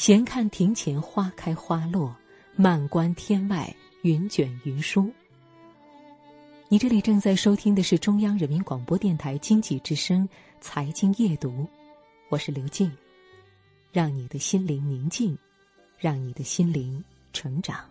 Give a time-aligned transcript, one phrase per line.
[0.00, 2.16] 闲看庭前花开花落，
[2.56, 5.12] 漫观天外云卷云舒。
[6.68, 10.26] 你这里正在收听的是中央人民广播电台经济之声
[10.58, 11.50] 《财经夜读》，
[12.30, 12.90] 我是刘静，
[13.92, 15.36] 让你的心灵宁静，
[15.98, 17.04] 让你的心灵
[17.34, 17.84] 成长。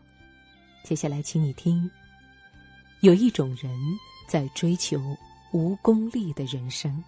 [0.84, 1.88] 接下来，请你听：
[3.02, 3.72] 有一种人
[4.28, 5.00] 在追求
[5.54, 7.04] 无功利的人生。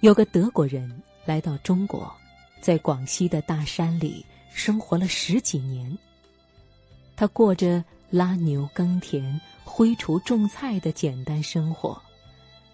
[0.00, 2.12] 有个德国人来到中国，
[2.60, 5.96] 在广西的大山里生活了十几年。
[7.16, 7.84] 他过着。
[8.10, 12.00] 拉牛耕田、挥锄种菜的简单生活，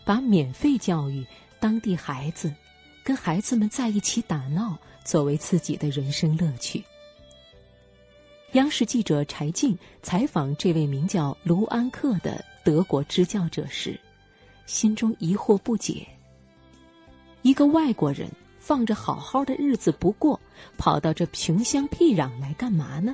[0.05, 1.24] 把免费教育
[1.58, 2.52] 当地孩子，
[3.02, 6.84] 跟孩子们在一起打闹作为自己的人生乐趣。
[8.52, 13.98] 央视记者柴静采访这位名叫卢安克的德国支教者时，
[14.66, 16.06] 心中疑惑不解：
[17.41, 18.28] 一个外国人
[18.61, 20.39] 放着好好的日子不过，
[20.78, 23.12] 跑到这穷乡僻壤来干嘛呢？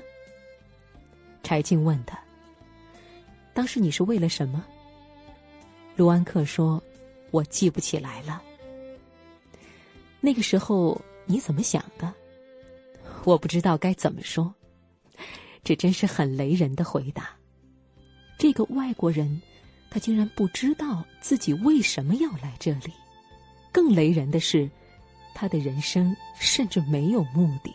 [1.42, 2.18] 柴静问他
[3.54, 4.62] ：“当时你是为了什么？”
[5.96, 6.82] 卢安克说
[7.30, 8.42] ：“我记不起来了。”
[10.20, 12.12] 那个时候你怎么想的？
[13.24, 14.52] 我不知道该怎么说。
[15.62, 17.30] 这真是很雷人的回答。
[18.36, 19.40] 这个外国人，
[19.90, 22.92] 他竟然不知道自己为什么要来这里。
[23.72, 24.68] 更雷人的是，
[25.36, 27.70] 他的人生甚至没有目的。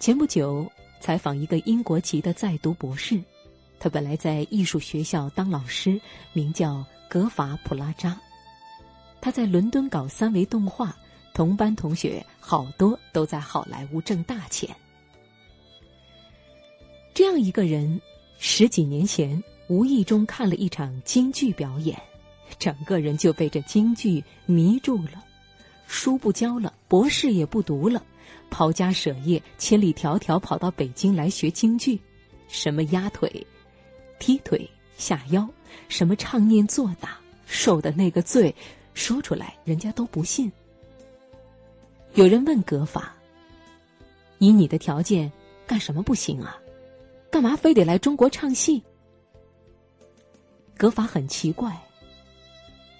[0.00, 0.68] 前不久。
[1.04, 3.20] 采访一个英国籍的在读博士，
[3.80, 6.00] 他本来在艺术学校当老师，
[6.32, 8.16] 名叫格法普拉扎。
[9.20, 10.96] 他在伦敦搞三维动画，
[11.34, 14.70] 同班同学好多都在好莱坞挣大钱。
[17.12, 18.00] 这样一个人，
[18.38, 22.00] 十几年前无意中看了一场京剧表演，
[22.58, 25.22] 整个人就被这京剧迷住了，
[25.86, 28.02] 书不教了，博士也不读了。
[28.50, 31.98] 抛家舍业，千里迢迢跑到北京来学京剧，
[32.48, 33.46] 什么压腿、
[34.18, 34.68] 踢腿、
[34.98, 35.48] 下腰，
[35.88, 38.54] 什么唱念做打，受的那个罪，
[38.92, 40.52] 说出来人家都不信。
[42.14, 43.14] 有人问格法
[44.38, 45.32] ：“以你的条件，
[45.66, 46.58] 干什么不行啊？
[47.30, 48.82] 干嘛非得来中国唱戏？”
[50.76, 51.74] 格法很奇怪：“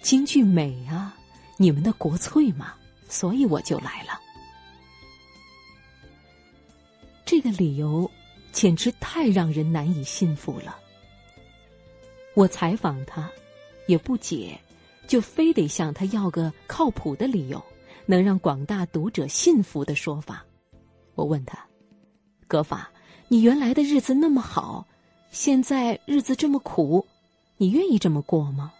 [0.02, 1.16] 京剧美啊，
[1.56, 2.74] 你们的国粹嘛，
[3.08, 4.20] 所以我就来了。”
[7.24, 8.10] 这个理由
[8.52, 10.78] 简直太让人难以信服了。
[12.34, 13.30] 我采访他，
[13.86, 14.58] 也不解，
[15.06, 17.62] 就非得向他要个靠谱的理由，
[18.04, 20.44] 能让广大读者信服的说法。
[21.14, 21.58] 我问他
[22.48, 22.90] ：“格法，
[23.28, 24.86] 你原来的日子那么好，
[25.30, 27.06] 现在日子这么苦，
[27.56, 28.72] 你愿意这么过吗？”“，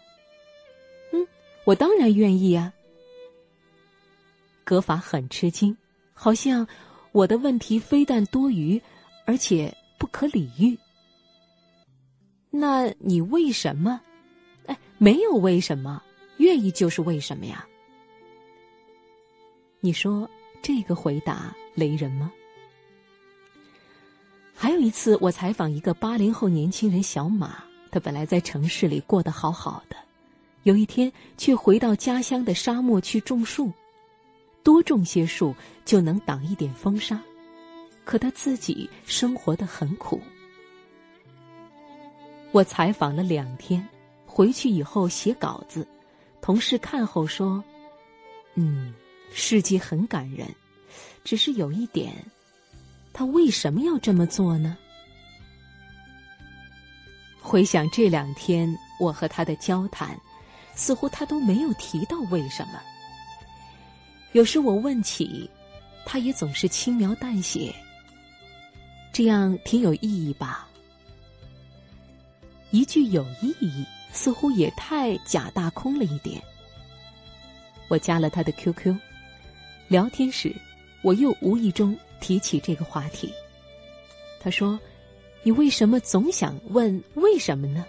[1.65, 2.73] 我当然愿意啊。”
[4.65, 5.77] 格法很吃惊，
[6.15, 6.67] 好像。
[7.13, 8.81] 我的问题非但多余，
[9.27, 10.79] 而且不可理喻。
[12.49, 14.01] 那你为什么？
[14.65, 16.03] 哎，没有为什么，
[16.39, 17.69] 愿意就是为什么呀？
[19.81, 20.27] 你说
[20.63, 22.33] 这个回答雷人吗？
[24.55, 29.97] 还有一次，我采访一个八零后年轻人小马，他本来在城市里过得好好的，
[30.65, 33.71] 有一天却回到家乡的沙漠去种树。
[34.63, 37.21] 多种些树就能挡一点风沙，
[38.05, 40.21] 可他自己生活的很苦。
[42.53, 43.85] 我采访了两天，
[44.25, 45.85] 回去以后写稿子，
[46.41, 47.65] 同事看后说
[48.55, 48.95] ：“嗯，
[49.33, 50.47] 事迹很感人，
[51.25, 52.15] 只是有一点，
[53.13, 54.79] 他为什么要这么做呢？”
[57.43, 60.17] 回想这两天我和他的交谈，
[60.75, 62.81] 似乎他都没有提到为什么。
[64.33, 65.49] 有时我问起，
[66.05, 67.75] 他也总是轻描淡写。
[69.13, 70.67] 这样挺有意义吧？
[72.71, 76.43] 一句有意义，似乎也太假大空了一点。
[77.89, 78.97] 我加了他的 QQ，
[79.89, 80.57] 聊天时，
[81.03, 83.31] 我又无意中提起这个话题。
[84.41, 84.81] 他说
[85.45, 87.85] ：“你为什么总想问为什么呢？”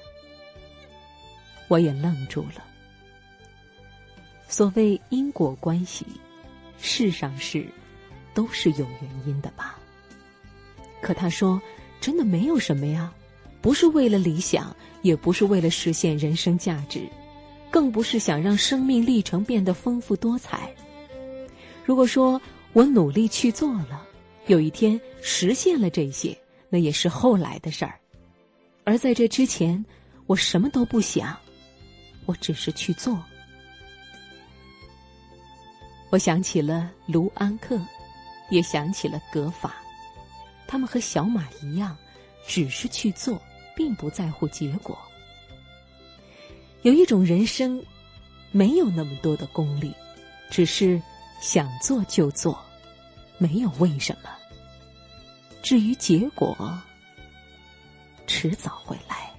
[1.70, 2.66] 我也愣住了。
[4.54, 6.06] 所谓因果关系。
[6.78, 7.66] 世上事，
[8.36, 9.80] 都是有原因的吧？
[11.02, 11.60] 可他说，
[12.00, 13.12] 真的没有什么呀，
[13.62, 17.02] 不是为了理想，也不是为了实现人生价值，
[17.72, 20.72] 更不是想让生命历程变得丰富多彩。
[21.84, 22.40] 如果说
[22.74, 24.06] 我努力去做了，
[24.46, 26.38] 有一天实现了这些，
[26.70, 28.00] 那也是后来的事儿。
[28.84, 29.84] 而在这之前，
[30.28, 31.36] 我什么都不想，
[32.28, 33.20] 我只是去做。
[36.14, 37.76] 我想起了卢安克，
[38.52, 39.78] 也想起了格法，
[40.68, 41.98] 他们和小马一样，
[42.46, 43.42] 只是去做，
[43.76, 44.96] 并不在乎结果。
[46.84, 47.84] 有一种人生，
[48.52, 49.92] 没有那么多的功利，
[50.52, 51.02] 只是
[51.42, 52.64] 想做就做，
[53.40, 54.30] 没有为什么。
[55.64, 56.80] 至于结果，
[58.28, 59.33] 迟早会来。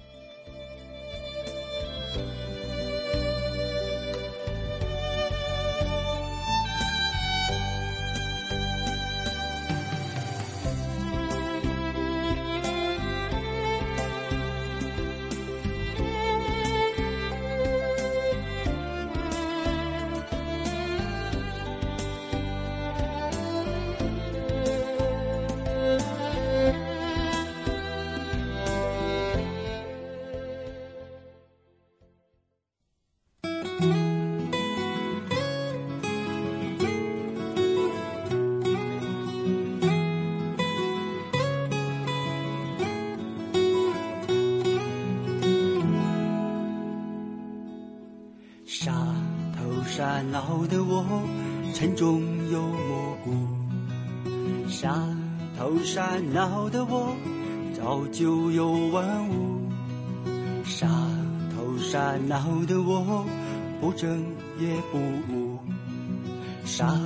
[50.15, 51.03] 烦恼的我，
[51.73, 53.33] 沉重又模糊；
[54.69, 54.95] 傻
[55.57, 57.13] 头沙恼的我，
[57.75, 59.59] 早就有万物；
[60.63, 60.87] 傻
[61.53, 63.25] 头沙恼的我，
[63.81, 64.23] 不争
[64.57, 64.97] 也不
[65.33, 65.57] 悟；
[66.63, 66.97] 傻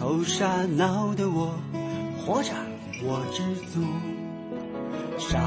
[0.00, 1.52] 头沙恼的我，
[2.24, 2.54] 活着
[3.02, 3.42] 我知
[3.74, 3.82] 足；
[5.18, 5.38] 傻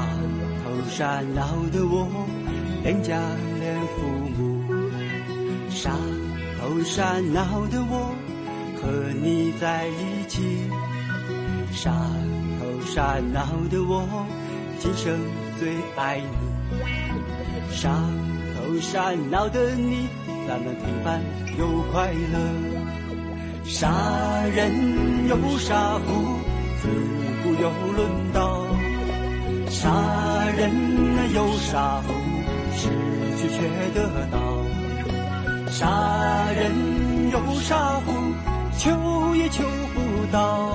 [0.62, 2.06] 头沙恼的我，
[2.84, 3.20] 连家
[3.58, 4.06] 连父
[4.36, 4.62] 母；
[5.68, 5.90] 傻。
[6.68, 8.14] 头傻恼的我
[8.76, 8.92] 和
[9.22, 10.70] 你在一起，
[11.72, 11.90] 傻
[12.60, 14.06] 头傻恼的我
[14.78, 15.18] 今生
[15.58, 16.76] 最爱你，
[17.70, 17.88] 傻
[18.54, 20.08] 头傻恼的你，
[20.46, 21.22] 咱们平凡
[21.58, 22.38] 又快乐。
[23.64, 23.90] 傻
[24.54, 26.36] 人有傻福，
[26.82, 26.88] 自
[27.42, 28.66] 古有论道。
[29.70, 29.88] 傻
[30.54, 30.70] 人
[31.34, 32.12] 有傻福，
[32.76, 32.90] 失
[33.38, 34.57] 去却得到。
[35.70, 38.12] 杀人有杀福，
[38.78, 39.62] 求也求
[39.94, 40.72] 不到；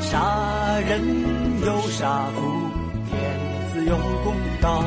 [0.00, 1.00] 杀人
[1.64, 2.70] 有杀福，
[3.10, 3.16] 天
[3.72, 4.84] 子有公道。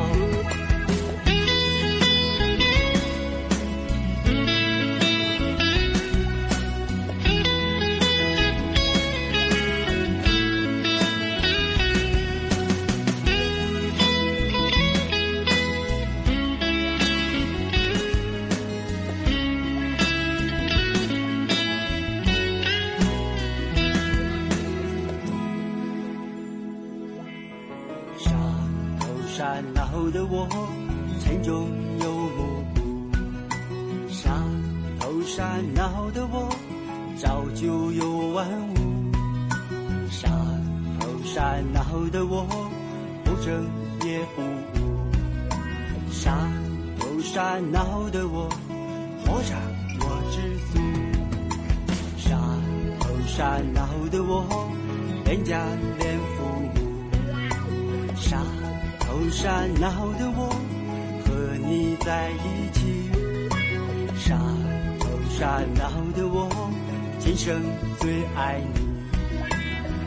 [30.12, 30.48] 的我
[31.20, 31.68] 沉重
[32.00, 34.30] 又模糊，傻
[34.98, 36.48] 头傻脑的我
[37.16, 38.74] 早就有万物，
[40.10, 40.28] 傻
[40.98, 42.44] 头傻脑的我
[43.24, 43.70] 不争
[44.04, 44.84] 也不悟，
[46.10, 46.36] 傻
[46.98, 48.48] 头傻脑的我
[49.24, 49.54] 活着
[50.00, 50.40] 我知
[50.72, 50.78] 足，
[52.16, 52.36] 傻
[52.98, 54.44] 头傻脑的我
[55.24, 55.64] 连家
[55.98, 56.76] 连父母，
[58.16, 58.59] 傻。
[59.10, 60.54] 头傻脑的我
[61.26, 63.10] 和你在一起，
[64.16, 64.36] 傻
[65.00, 66.48] 头傻脑的我
[67.18, 67.60] 今生
[67.98, 68.80] 最爱你，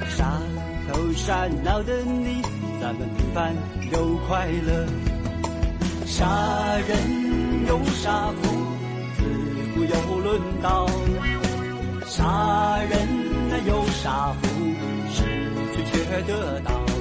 [0.10, 0.40] 傻
[0.88, 2.42] 头傻脑的你，
[2.80, 3.54] 咱们平凡
[3.92, 4.88] 又快乐。
[6.06, 6.26] 傻
[6.88, 8.48] 人有傻福，
[9.18, 9.22] 自
[9.76, 10.88] 古有论道。
[12.06, 14.48] 傻人有傻福，
[15.12, 15.24] 失
[15.92, 16.93] 去却得到。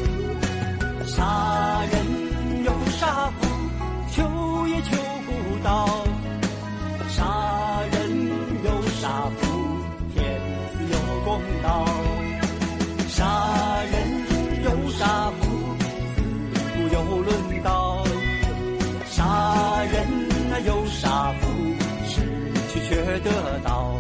[23.23, 23.97] 得到。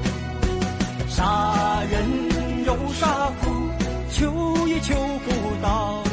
[1.08, 3.50] 傻人有傻福
[4.10, 5.30] 求也求不
[5.62, 6.11] 到。